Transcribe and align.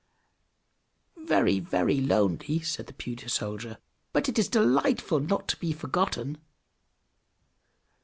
"Very, 1.15 1.59
very 1.59 2.01
lonely!" 2.03 2.59
said 2.61 2.87
the 2.87 2.93
pewter 2.93 3.29
soldier. 3.29 3.77
"But 4.13 4.27
it 4.27 4.39
is 4.39 4.47
delightful 4.49 5.19
not 5.19 5.47
to 5.49 5.57
be 5.59 5.71
forgotten!" 5.73 6.39